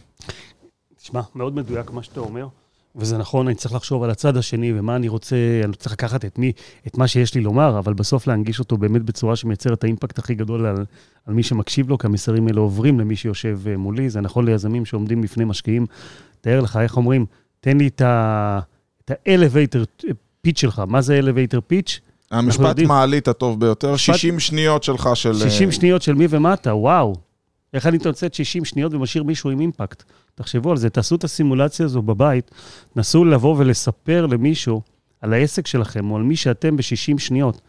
[1.05, 2.47] תשמע, מאוד מדויק מה שאתה אומר,
[2.95, 6.39] וזה נכון, אני צריך לחשוב על הצד השני ומה אני רוצה, אני צריך לקחת את,
[6.39, 6.51] מי,
[6.87, 10.35] את מה שיש לי לומר, אבל בסוף להנגיש אותו באמת בצורה שמייצרת את האימפקט הכי
[10.35, 10.85] גדול על,
[11.25, 14.85] על מי שמקשיב לו, כי המסרים האלה עוברים למי שיושב אה, מולי, זה נכון ליזמים
[14.85, 15.85] שעומדים בפני משקיעים.
[16.41, 17.25] תאר לך, איך אומרים,
[17.59, 20.05] תן לי את ה-elevator
[20.47, 20.83] pitch שלך.
[20.87, 21.99] מה זה elevator pitch?
[22.31, 24.15] המשפט מעלית הטוב ביותר, משפט...
[24.15, 25.33] 60 שניות שלך של...
[25.33, 27.15] 60 שניות של מי ומטה, וואו.
[27.73, 30.03] איך אני תוצאת 60 שניות ומשאיר מישהו עם אימפקט?
[30.35, 32.51] תחשבו על זה, תעשו את הסימולציה הזו בבית,
[32.95, 34.81] נסו לבוא ולספר למישהו
[35.21, 37.61] על העסק שלכם או על מי שאתם ב-60 שניות.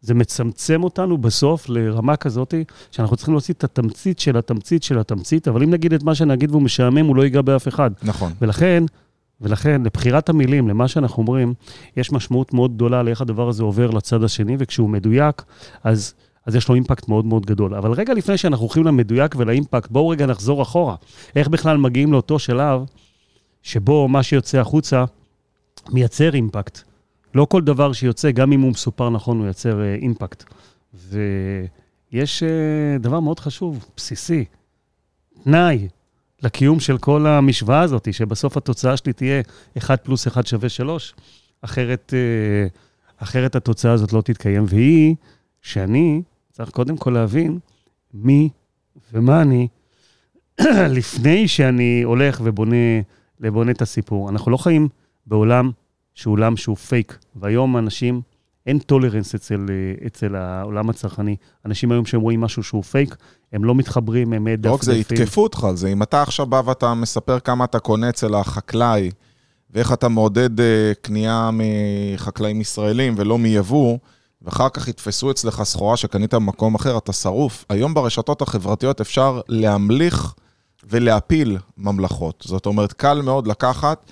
[0.00, 2.54] זה מצמצם אותנו בסוף לרמה כזאת,
[2.90, 6.50] שאנחנו צריכים להוציא את התמצית של התמצית של התמצית, אבל אם נגיד את מה שנגיד
[6.50, 7.90] והוא משעמם, הוא לא ייגע באף אחד.
[8.02, 8.32] נכון.
[8.40, 8.84] ולכן,
[9.40, 11.54] ולכן, לבחירת המילים, למה שאנחנו אומרים,
[11.96, 15.42] יש משמעות מאוד גדולה לאיך הדבר הזה עובר לצד השני, וכשהוא מדויק,
[15.84, 16.14] אז,
[16.46, 17.74] אז יש לו אימפקט מאוד מאוד גדול.
[17.74, 20.96] אבל רגע לפני שאנחנו הולכים למדויק ולאימפקט, בואו רגע נחזור אחורה.
[21.36, 22.80] איך בכלל מגיעים לאותו שלב
[23.62, 25.04] שבו מה שיוצא החוצה
[25.88, 26.78] מייצר אימפקט.
[27.34, 30.44] לא כל דבר שיוצא, גם אם הוא מסופר נכון, הוא ייצר אה, אימפקט.
[30.94, 34.44] ויש אה, דבר מאוד חשוב, בסיסי,
[35.44, 35.88] תנאי
[36.42, 39.42] לקיום של כל המשוואה הזאת, שבסוף התוצאה שלי תהיה
[39.78, 41.14] 1 פלוס 1 שווה 3,
[41.62, 42.66] אחרת, אה,
[43.16, 45.14] אחרת התוצאה הזאת לא תתקיים, והיא
[45.62, 46.22] שאני
[46.56, 47.58] צריך קודם כל להבין
[48.14, 48.48] מי
[49.12, 49.68] ומה אני,
[50.98, 52.76] לפני שאני הולך ובונה,
[53.40, 54.30] ובונה את הסיפור.
[54.30, 54.88] אנחנו לא חיים
[55.26, 55.70] בעולם
[56.14, 58.20] שהוא עולם שהוא פייק, והיום אנשים,
[58.66, 59.66] אין tolerance אצל,
[60.06, 61.36] אצל העולם הצרכני.
[61.66, 63.16] אנשים היום שהם רואים משהו שהוא פייק,
[63.52, 64.70] הם לא מתחברים, הם דפדפים.
[64.70, 65.88] לא רק זה, יתקפו אותך על זה.
[65.88, 69.10] אם אתה עכשיו בא ואתה מספר כמה אתה קונה אצל החקלאי,
[69.70, 70.62] ואיך אתה מעודד uh,
[71.02, 73.98] קנייה מחקלאים ישראלים ולא מיבוא,
[74.44, 77.64] ואחר כך יתפסו אצלך סחורה שקנית במקום אחר, אתה שרוף.
[77.68, 80.34] היום ברשתות החברתיות אפשר להמליך
[80.84, 82.44] ולהפיל ממלכות.
[82.46, 84.10] זאת אומרת, קל מאוד לקחת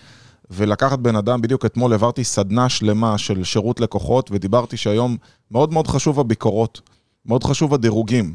[0.50, 5.16] ולקחת בן אדם, בדיוק אתמול העברתי סדנה שלמה של שירות לקוחות, ודיברתי שהיום
[5.50, 6.80] מאוד מאוד חשוב הביקורות,
[7.26, 8.34] מאוד חשוב הדירוגים.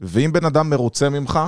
[0.00, 1.40] ואם בן אדם מרוצה ממך,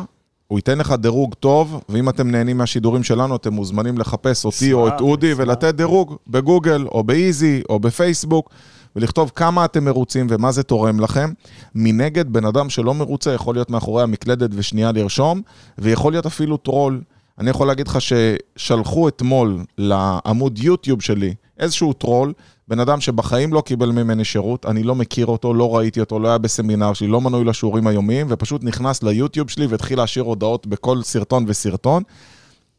[0.46, 4.88] הוא ייתן לך דירוג טוב, ואם אתם נהנים מהשידורים שלנו, אתם מוזמנים לחפש אותי או
[4.88, 8.50] את אודי ולתת דירוג בגוגל, או באיזי, או בפייסבוק,
[8.96, 11.32] ולכתוב כמה אתם מרוצים ומה זה תורם לכם.
[11.74, 15.42] מנגד, בן אדם שלא מרוצה יכול להיות מאחורי המקלדת ושנייה לרשום,
[15.78, 17.00] ויכול להיות אפילו טרול.
[17.38, 22.32] אני יכול להגיד לך ששלחו אתמול לעמוד יוטיוב שלי איזשהו טרול,
[22.68, 26.28] בן אדם שבחיים לא קיבל ממני שירות, אני לא מכיר אותו, לא ראיתי אותו, לא
[26.28, 31.02] היה בסמינר שלי, לא מנוי לשיעורים היומיים, ופשוט נכנס ליוטיוב שלי והתחיל להשאיר הודעות בכל
[31.02, 32.02] סרטון וסרטון.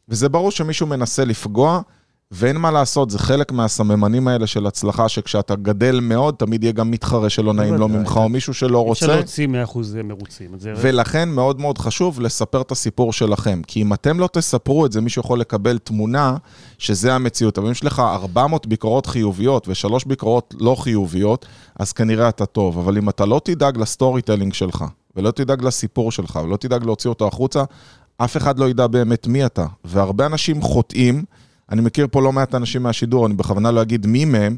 [0.08, 1.80] וזה ברור שמישהו מנסה לפגוע,
[2.30, 6.90] ואין מה לעשות, זה חלק מהסממנים האלה של הצלחה, שכשאתה גדל מאוד, תמיד יהיה גם
[6.90, 9.06] מתחרה שלא נעים לו ממך, או מישהו שלא רוצה.
[9.06, 9.48] אפשר להוציא 100%
[10.04, 10.50] מרוצים.
[10.76, 13.60] ולכן מאוד מאוד חשוב לספר את הסיפור שלכם.
[13.66, 16.36] כי אם אתם לא תספרו את זה, מישהו יכול לקבל תמונה
[16.78, 17.58] שזה המציאות.
[17.58, 21.46] אבל אם יש לך 400 ביקורות חיוביות ושלוש ביקורות לא חיוביות,
[21.78, 22.78] אז כנראה אתה טוב.
[22.78, 24.84] אבל אם אתה לא תדאג ל storytelling שלך,
[25.16, 27.64] ולא תדאג לסיפור שלך, ולא תדאג להוציא אותו החוצה,
[28.16, 29.66] אף אחד לא ידע באמת מי אתה.
[29.84, 31.24] והרבה אנשים חוטאים.
[31.70, 34.56] אני מכיר פה לא מעט אנשים מהשידור, אני בכוונה לא אגיד מי מהם,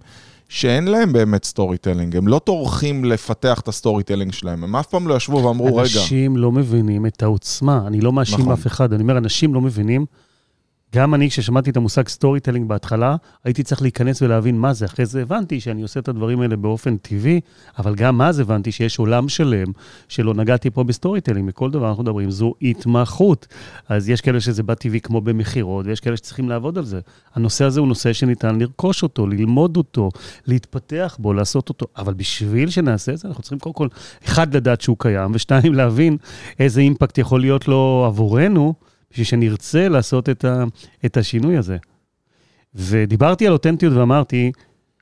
[0.49, 5.09] שאין להם באמת storytelling, הם לא טורחים לפתח את ה storytelling שלהם, הם אף פעם
[5.09, 6.01] לא ישבו ואמרו, אנשים רגע...
[6.01, 8.53] אנשים לא מבינים את העוצמה, אני לא מאשים נכון.
[8.53, 10.07] אף אחד, אני אומר, אנשים לא מבינים
[10.95, 14.85] גם אני, כששמעתי את המושג storytelling בהתחלה, הייתי צריך להיכנס ולהבין מה זה.
[14.85, 17.41] אחרי זה הבנתי שאני עושה את הדברים האלה באופן טבעי,
[17.79, 19.67] אבל גם אז הבנתי שיש עולם שלם
[20.09, 21.49] שלא נגעתי פה ב storytelling.
[21.49, 23.47] מכל דבר אנחנו מדברים, זו התמחות.
[23.89, 27.01] אז יש כאלה שזה בא טבעי כמו במכירות, ויש כאלה שצריכים לעבוד על זה.
[27.35, 30.09] הנושא הזה הוא נושא שניתן לרכוש אותו, ללמוד אותו,
[30.47, 31.87] להתפתח בו, לעשות אותו.
[31.97, 33.89] אבל בשביל שנעשה את זה, אנחנו צריכים קודם כל,
[34.25, 36.17] אחד, לדעת שהוא קיים, ושתיים, להבין
[36.61, 38.90] איזה אימפקט יכול להיות לו עבורנו.
[39.11, 40.65] בשביל שנרצה לעשות את, ה,
[41.07, 41.77] את השינוי הזה.
[42.75, 44.53] ודיברתי על אותנטיות ואמרתי,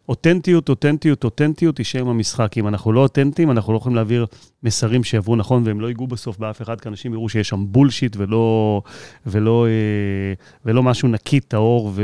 [0.08, 2.58] אותנטיות, אותנטיות, אותנטיות היא שם המשחק.
[2.58, 4.26] אם אנחנו לא אותנטיים, אנחנו לא יכולים להעביר
[4.62, 8.16] מסרים שיעברו נכון, והם לא ייגעו בסוף באף אחד, כי אנשים יראו שיש שם בולשיט
[8.16, 8.82] ולא,
[9.26, 10.32] ולא, אה,
[10.64, 12.02] ולא משהו נקי, טהור ו,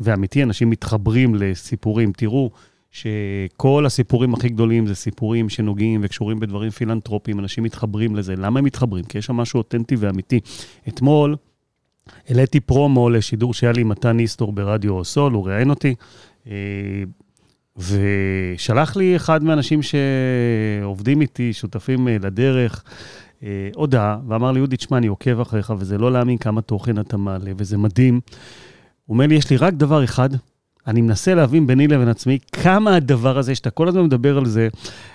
[0.00, 0.42] ואמיתי.
[0.42, 2.12] אנשים מתחברים לסיפורים.
[2.12, 2.50] תראו,
[2.90, 8.36] שכל הסיפורים הכי גדולים זה סיפורים שנוגעים וקשורים בדברים פילנטרופיים, אנשים מתחברים לזה.
[8.36, 9.04] למה הם מתחברים?
[9.04, 10.40] כי יש שם משהו אותנטי ואמיתי.
[10.88, 11.36] אתמול
[12.28, 15.94] העליתי פרומו לשידור שהיה לי עם מתן איסטור ברדיו סול, הוא ראיין אותי,
[16.46, 16.52] אה,
[17.76, 22.84] ושלח לי אחד מהאנשים שעובדים איתי, שותפים אה, לדרך,
[23.42, 27.16] אה, הודעה, ואמר לי, יהודי, תשמע, אני עוקב אחריך, וזה לא להאמין כמה תוכן אתה
[27.16, 28.20] מעלה, וזה מדהים.
[29.06, 30.30] הוא אומר לי, יש לי רק דבר אחד,
[30.88, 34.68] אני מנסה להבין ביני לבין עצמי כמה הדבר הזה, שאתה כל הזמן מדבר על זה,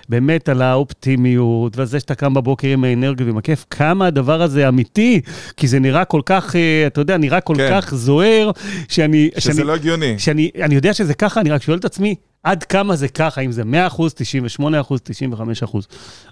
[0.09, 4.67] באמת על האופטימיות, ועל זה שאתה קם בבוקר עם האנרגיה ועם הכיף, כמה הדבר הזה
[4.67, 5.21] אמיתי,
[5.57, 7.69] כי זה נראה כל כך, אה, אתה יודע, נראה כל כן.
[7.71, 8.51] כך זוהר,
[8.89, 9.29] שאני...
[9.37, 10.19] שזה שאני, לא הגיוני.
[10.19, 13.51] שאני אני יודע שזה ככה, אני רק שואל את עצמי, עד כמה זה ככה, אם
[13.51, 15.87] זה 100 אחוז, 98 אחוז, 95 אחוז.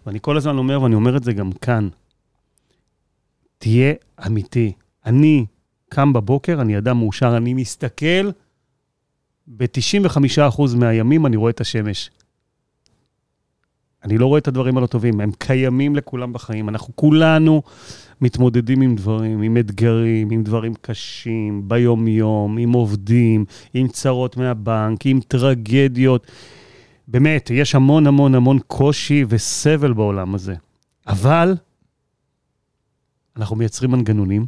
[0.06, 1.88] ואני כל הזמן אומר, ואני אומר את זה גם כאן,
[3.58, 3.94] תהיה
[4.28, 4.72] אמיתי.
[5.06, 5.46] אני
[5.90, 8.30] קם בבוקר, אני אדם מאושר, אני מסתכל,
[9.58, 12.10] ב-95% מהימים אני רואה את השמש.
[14.04, 16.70] אני לא רואה את הדברים הלא טובים, הם קיימים לכולם בחיים.
[16.70, 17.62] אנחנו כולנו
[18.22, 25.20] מתמודדים עם דברים, עם אתגרים, עם דברים קשים, ביום-יום, עם עובדים, עם צרות מהבנק, עם
[25.28, 26.28] טרגדיות.
[27.08, 30.56] באמת, יש המון המון המון קושי וסבל בעולם הזה.
[31.08, 31.56] אבל
[33.38, 34.46] אנחנו מייצרים מנגנונים,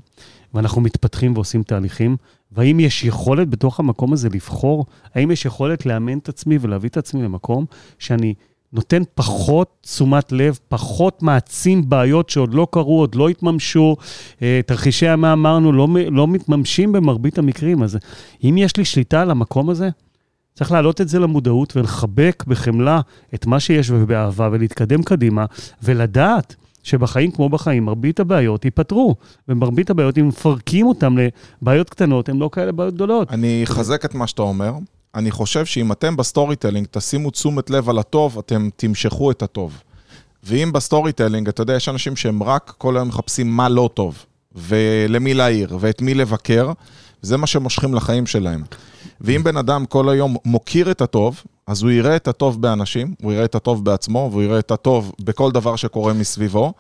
[0.54, 2.18] ואנחנו מתפתחים ועושים תהליכים,
[2.56, 4.86] והאם יש יכולת בתוך המקום הזה לבחור?
[5.16, 7.66] האם יש יכולת לאמן את עצמי ולהביא את עצמי למקום
[8.00, 8.34] שאני
[8.74, 13.96] נותן פחות תשומת לב, פחות מעצים בעיות שעוד לא קרו, עוד לא התממשו.
[14.42, 17.84] אה, תרחישי אימה אמרנו, לא, לא מתממשים במרבית המקרים.
[17.84, 17.98] אז
[18.44, 19.90] אם יש לי שליטה על המקום הזה,
[20.54, 23.02] צריך להעלות את זה למודעות ולחבק בחמלה
[23.34, 25.46] את מה שיש ובאהבה ולהתקדם קדימה
[25.84, 29.16] ולדעת שבחיים כמו בחיים, מרבית הבעיות ייפתרו.
[29.48, 31.16] ומרבית הבעיות, אם מפרקים אותן
[31.62, 33.32] לבעיות קטנות, הן לא כאלה בעיות גדולות.
[33.32, 34.74] אני אחזק את מה שאתה אומר.
[35.16, 39.82] אני חושב שאם אתם ב storytelling תשימו תשומת לב על הטוב, אתם תמשכו את הטוב.
[40.44, 44.26] ואם ב storytelling, אתה יודע, יש אנשים שהם רק כל היום מחפשים מה לא טוב,
[44.56, 46.72] ולמי להעיר, ואת מי לבקר,
[47.22, 48.64] זה מה שמושכים לחיים שלהם.
[49.22, 53.34] ואם בן אדם כל היום מוקיר את הטוב, אז הוא יראה את הטוב באנשים, הוא
[53.34, 56.74] יראה את הטוב בעצמו, והוא יראה את הטוב בכל דבר שקורה מסביבו.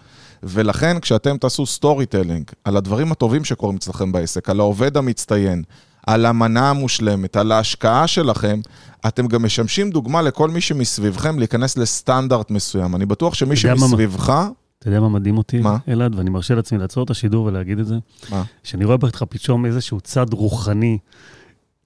[0.44, 5.64] ולכן, כשאתם תעשו storytelling על הדברים הטובים שקורים אצלכם בעסק, על העובד המצטיין,
[6.08, 8.60] על המנה המושלמת, על ההשקעה שלכם,
[9.08, 12.96] אתם גם משמשים דוגמה לכל מי שמסביבכם להיכנס לסטנדרט מסוים.
[12.96, 14.34] אני בטוח שמי שמסביבך...
[14.80, 15.78] אתה יודע מה מדהים אותי, מה?
[15.88, 17.96] אלעד, ואני מרשה לעצמי לעצור את השידור ולהגיד את זה?
[18.30, 18.44] מה?
[18.64, 20.98] שאני רואה בך פתאום איזשהו צד רוחני,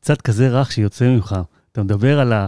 [0.01, 1.35] צד כזה רך שיוצא ממך.
[1.71, 2.47] אתה מדבר על ה...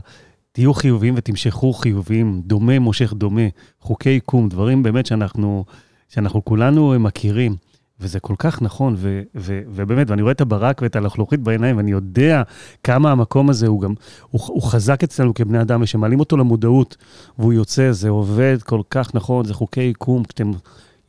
[0.52, 3.42] תהיו חיוביים ותמשכו חיוביים, דומה מושך דומה,
[3.80, 5.66] חוקי עיקום, דברים באמת שאנחנו,
[6.10, 7.56] שאנחנו כולנו מכירים.
[8.02, 11.92] וזה כל כך נכון, ו- ו- ובאמת, ואני רואה את הברק ואת הלחלוכית בעיניים, ואני
[11.92, 12.44] יודע
[12.84, 13.94] כמה המקום הזה הוא גם,
[14.30, 16.98] הוא, הוא חזק אצלנו כבני אדם, ושמעלים אותו למודעות,
[17.40, 20.52] והוא יוצא, זה עובד כל כך נכון, זה חוקי עיקום, כשאתם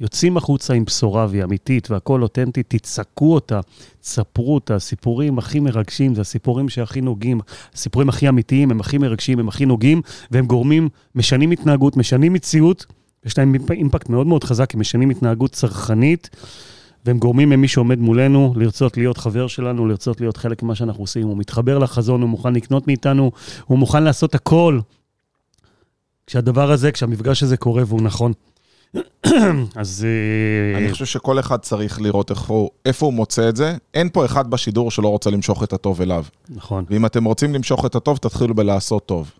[0.00, 3.60] יוצאים החוצה עם בשורה והיא אמיתית והכול אותנטי, תצעקו אותה,
[4.00, 7.40] תספרו אותה, הסיפורים הכי מרגשים, זה הסיפורים שהכי נוגעים,
[7.74, 12.86] הסיפורים הכי אמיתיים, הם הכי מרגשים, הם הכי נוגעים, והם גורמים, משנים התנהגות, משנים מציאות,
[13.24, 16.30] יש להם אימפקט מאוד מאוד חזק, הם משנים התנהגות צרכנית.
[17.06, 21.26] והם גורמים ממי שעומד מולנו לרצות להיות חבר שלנו, לרצות להיות חלק ממה שאנחנו עושים.
[21.26, 23.30] הוא מתחבר לחזון, הוא מוכן לקנות מאיתנו,
[23.66, 24.80] הוא מוכן לעשות הכל.
[26.26, 28.32] כשהדבר הזה, כשהמפגש הזה קורה והוא נכון.
[29.76, 30.06] אז...
[30.06, 33.76] אה, אני חושב שכל אחד צריך לראות איפה הוא, איפה הוא מוצא את זה.
[33.94, 36.24] אין פה אחד בשידור שלא רוצה למשוך את הטוב אליו.
[36.48, 36.84] נכון.
[36.90, 39.30] ואם אתם רוצים למשוך את הטוב, תתחילו בלעשות טוב.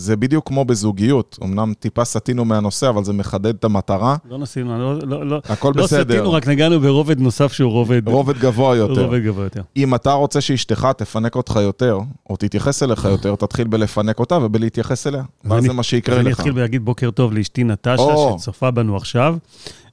[0.00, 4.16] זה בדיוק כמו בזוגיות, אמנם טיפה סטינו מהנושא, אבל זה מחדד את המטרה.
[4.30, 5.98] לא נסטינו, לא, לא, לא, הכל לא בסדר.
[5.98, 8.08] לא סטינו, רק נגענו ברובד נוסף שהוא רובד...
[8.08, 9.04] רובד גבוה יותר.
[9.04, 9.62] רובד גבוה יותר.
[9.76, 11.98] אם אתה רוצה שאשתך תפנק אותך יותר,
[12.30, 15.22] או תתייחס אליך יותר, תתחיל בלפנק אותה ובלהתייחס אליה.
[15.44, 16.26] ואז זה מה שיקרה לך.
[16.26, 17.96] אני אתחיל להגיד בוקר טוב לאשתי נטשה,
[18.38, 19.36] שצופה בנו עכשיו,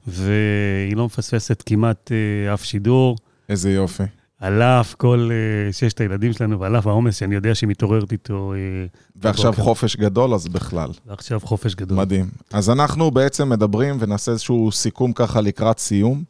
[0.06, 3.16] והיא לא מפספסת כמעט אה, אף שידור.
[3.48, 4.17] איזה יופי.
[4.40, 8.52] על אף כל uh, ששת הילדים שלנו ועל אף העומס שאני יודע שהיא מתעוררת איתו.
[8.54, 9.62] Uh, ועכשיו בבוקר.
[9.62, 10.90] חופש גדול, אז בכלל.
[11.06, 11.98] ועכשיו חופש גדול.
[11.98, 12.30] מדהים.
[12.52, 16.22] אז אנחנו בעצם מדברים ונעשה איזשהו סיכום ככה לקראת סיום.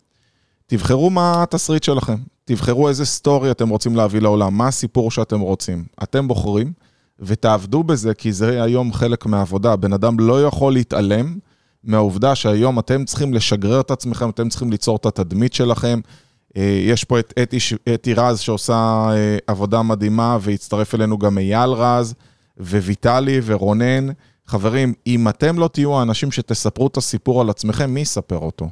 [0.66, 2.16] תבחרו מה התסריט שלכם.
[2.44, 5.85] תבחרו איזה סטורי אתם רוצים להביא לעולם, מה הסיפור שאתם רוצים.
[6.03, 6.73] אתם בוחרים,
[7.21, 9.77] ותעבדו בזה, כי זה היום חלק מהעבודה.
[9.77, 11.38] בן אדם לא יכול להתעלם
[11.85, 16.01] מהעובדה שהיום אתם צריכים לשגרר את עצמכם, אתם צריכים ליצור את התדמית שלכם.
[16.59, 17.59] אה, יש פה את אתי,
[17.94, 22.14] אתי רז שעושה אה, עבודה מדהימה, והצטרף אלינו גם אייל רז,
[22.61, 24.09] וויטלי ורונן.
[24.47, 28.68] חברים, אם אתם לא תהיו האנשים שתספרו את הסיפור על עצמכם, מי יספר אותו?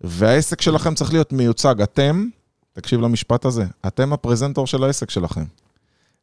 [0.00, 1.82] והעסק שלכם צריך להיות מיוצג.
[1.82, 2.26] אתם,
[2.72, 5.44] תקשיב למשפט הזה, אתם הפרזנטור של העסק שלכם.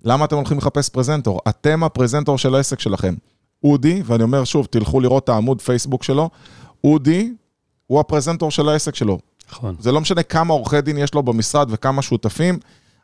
[0.03, 1.39] למה אתם הולכים לחפש פרזנטור?
[1.49, 3.13] אתם הפרזנטור של העסק שלכם.
[3.63, 6.29] אודי, ואני אומר שוב, תלכו לראות את העמוד פייסבוק שלו,
[6.83, 7.33] אודי
[7.87, 9.19] הוא הפרזנטור של העסק שלו.
[9.51, 9.75] נכון.
[9.79, 12.59] זה לא משנה כמה עורכי דין יש לו במשרד וכמה שותפים,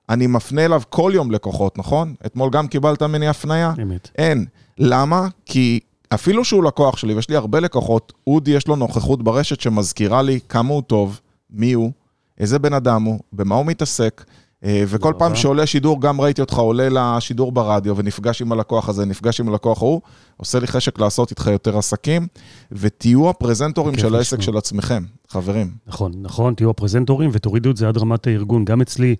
[0.10, 2.14] אני מפנה אליו כל יום לקוחות, נכון?
[2.26, 3.74] אתמול גם קיבלת ממני הפנייה?
[3.82, 4.10] אמת.
[4.18, 4.46] אין.
[4.78, 5.28] למה?
[5.46, 5.80] כי
[6.14, 10.40] אפילו שהוא לקוח שלי, ויש לי הרבה לקוחות, אודי יש לו נוכחות ברשת שמזכירה לי
[10.50, 11.92] כמה הוא טוב, מי הוא,
[12.38, 14.24] איזה בן אדם הוא, במה הוא מתעסק.
[14.64, 19.06] אה, וכל פעם שעולה שידור, גם ראיתי אותך עולה לשידור ברדיו ונפגש עם הלקוח הזה,
[19.06, 20.02] נפגש עם הלקוח ההוא,
[20.38, 22.28] עושה לי חשק לעשות איתך יותר עסקים,
[22.72, 25.72] ותהיו הפרזנטורים של העסק של עצמכם, חברים.
[25.88, 28.66] נכון, נכון, תהיו הפרזנטורים ותורידו את זה עד רמת הארגון.
[28.66, 29.16] גם אצלי,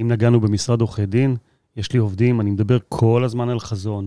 [0.00, 1.36] אם נגענו במשרד עורכי דין,
[1.76, 4.06] יש לי עובדים, אני מדבר כל הזמן על חזון.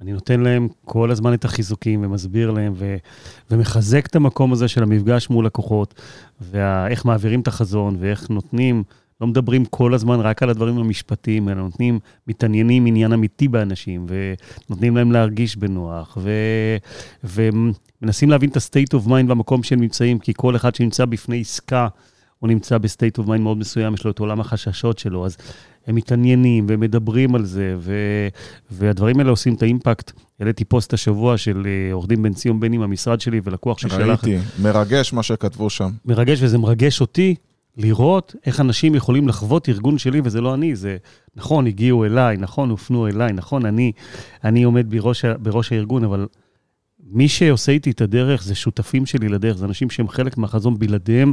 [0.00, 2.96] אני נותן להם כל הזמן את החיזוקים ומסביר להם ו,
[3.50, 5.94] ומחזק את המקום הזה של המפגש מול לקוחות,
[6.40, 8.84] ואיך מעבירים את החזון ואיך נותנים
[9.20, 14.06] לא מדברים כל הזמן רק על הדברים המשפטיים, אלא נותנים, מתעניינים עניין אמיתי באנשים,
[14.68, 16.30] ונותנים להם להרגיש בנוח, ו,
[17.24, 21.88] ומנסים להבין את ה-state of mind במקום שהם נמצאים, כי כל אחד שנמצא בפני עסקה,
[22.38, 25.36] הוא נמצא ב-state of mind מאוד מסוים, יש לו את עולם החששות שלו, אז
[25.86, 27.94] הם מתעניינים ומדברים על זה, ו,
[28.70, 30.12] והדברים האלה עושים את האימפקט.
[30.40, 34.24] העליתי פוסט השבוע של אה, עורך דין בן ציון בני מהמשרד שלי ולקוח ששלח...
[34.24, 35.90] ראיתי, מרגש מה שכתבו שם.
[36.04, 37.34] מרגש, וזה מרגש אותי,
[37.76, 40.96] לראות איך אנשים יכולים לחוות ארגון שלי, וזה לא אני, זה
[41.36, 43.92] נכון, הגיעו אליי, נכון, הופנו אליי, נכון, אני,
[44.44, 46.26] אני עומד בראש, בראש הארגון, אבל
[47.06, 51.32] מי שעושה איתי את הדרך זה שותפים שלי לדרך, זה אנשים שהם חלק מהחזון בלעדיהם.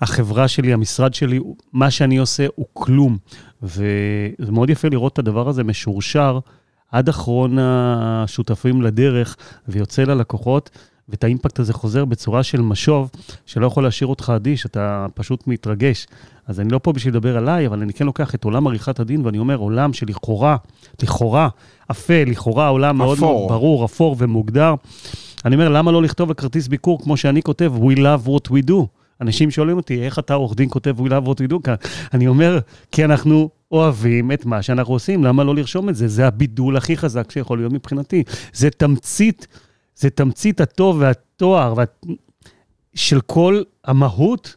[0.00, 1.40] החברה שלי, המשרד שלי,
[1.72, 3.18] מה שאני עושה הוא כלום.
[3.62, 6.38] וזה מאוד יפה לראות את הדבר הזה משורשר
[6.90, 9.36] עד אחרון השותפים לדרך
[9.68, 10.70] ויוצא ללקוחות.
[11.08, 13.10] ואת האימפקט הזה חוזר בצורה של משוב,
[13.46, 16.06] שלא יכול להשאיר אותך אדיש, אתה פשוט מתרגש.
[16.46, 19.26] אז אני לא פה בשביל לדבר עליי, אבל אני כן לוקח את עולם עריכת הדין,
[19.26, 20.56] ואני אומר, עולם שלכאורה,
[21.02, 21.48] לכאורה,
[21.90, 24.74] אפל, לכאורה עולם מאוד מאוד ברור, אפור ומוגדר.
[25.44, 28.74] אני אומר, למה לא לכתוב בכרטיס ביקור כמו שאני כותב, We love what we do?
[29.20, 31.74] אנשים שואלים אותי, איך אתה עורך דין כותב We love what we do כאן?
[32.14, 32.58] אני אומר,
[32.92, 36.08] כי אנחנו אוהבים את מה שאנחנו עושים, למה לא לרשום את זה?
[36.08, 38.22] זה הבידול הכי חזק שיכול להיות מבחינתי.
[38.52, 39.46] זה תמצית
[39.96, 41.84] זה תמצית הטוב והתואר וה...
[42.94, 44.54] של כל המהות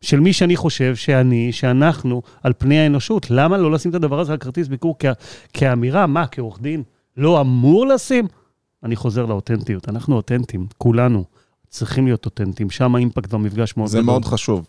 [0.00, 3.30] של מי שאני חושב שאני, שאנחנו, על פני האנושות.
[3.30, 5.04] למה לא לשים את הדבר הזה על כרטיס ביקור כ...
[5.52, 6.06] כאמירה?
[6.06, 6.82] מה, כעורך דין?
[7.16, 8.26] לא אמור לשים?
[8.82, 9.88] אני חוזר לאותנטיות.
[9.88, 11.24] אנחנו אותנטיים, כולנו.
[11.68, 14.00] צריכים להיות אותנטיים, שם ה impact והמפגש מאוד גדול.
[14.00, 14.66] זה מאוד חשוב.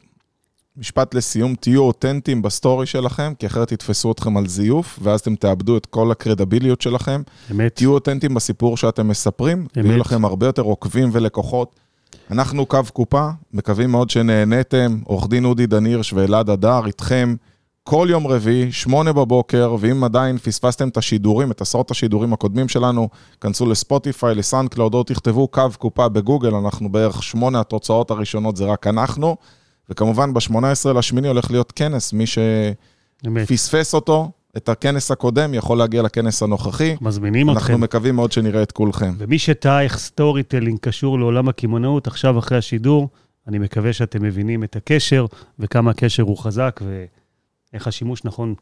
[0.77, 5.35] משפט לסיום, תהיו אותנטיים ב story שלכם, כי אחרת יתפסו אתכם על זיוף, ואז אתם
[5.35, 7.21] תאבדו את כל הקרדיביליות שלכם.
[7.51, 7.75] אמת.
[7.75, 9.85] תהיו אותנטיים בסיפור שאתם מספרים, אמת.
[9.85, 11.75] ויהיו לכם הרבה יותר עוקבים ולקוחות.
[12.31, 14.99] אנחנו קו קופה, מקווים מאוד שנהניתם.
[15.03, 17.35] עורך דין אודי דנירש ואלעד אדר איתכם
[17.83, 23.09] כל יום רביעי, שמונה בבוקר, ואם עדיין פספסתם את השידורים, את עשרות השידורים הקודמים שלנו,
[23.41, 28.57] כנסו ל Spotify, ל SoundCloud, או תכתבו קו קופה בגוגל, אנחנו בערך שמונה התוצאות הראשונות,
[28.57, 29.35] זה רק אנחנו.
[29.89, 36.43] וכמובן, ב-18 לשמיני הולך להיות כנס, מי שפספס אותו, את הכנס הקודם, יכול להגיע לכנס
[36.43, 36.95] הנוכחי.
[37.02, 37.73] מזמינים אנחנו אתכם.
[37.73, 39.13] אנחנו מקווים מאוד שנראה את כולכם.
[39.17, 43.10] ומי שתהה איך storytelling קשור לעולם הקמעונאות, עכשיו אחרי השידור,
[43.47, 45.26] אני מקווה שאתם מבינים את הקשר,
[45.60, 46.82] וכמה הקשר הוא חזק,
[47.73, 48.56] ואיך השימוש נכון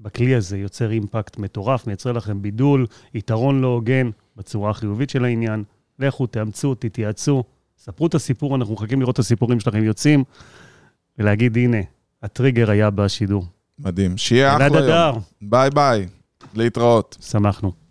[0.00, 5.64] בכלי הזה יוצר אימפקט מטורף, מייצר לכם בידול, יתרון לא הוגן, בצורה החיובית של העניין.
[5.98, 7.44] לכו, תאמצו, תתייעצו,
[7.78, 10.24] ספרו את הסיפור, אנחנו מחכים לראות את הסיפורים שלכם יוצאים.
[11.18, 11.76] ולהגיד, הנה,
[12.22, 13.44] הטריגר היה בשידור.
[13.78, 14.16] מדהים.
[14.16, 15.20] שיהיה אחלה יום.
[15.42, 16.06] ביי ביי.
[16.54, 17.16] להתראות.
[17.20, 17.83] שמחנו.